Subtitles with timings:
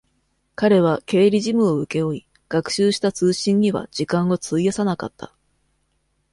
[0.55, 5.31] 彼は経理事務を請け負い、学習した通信には時間を費やさなかった。